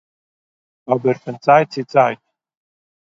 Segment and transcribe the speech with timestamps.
[0.91, 2.21] אָבער פון צייט-צו-צייט